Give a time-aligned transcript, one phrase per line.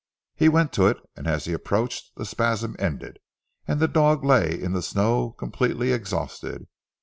[0.33, 3.19] He went to it, and as he approached the spasm ended,
[3.67, 6.65] and the dog lay in the snow completely exhausted.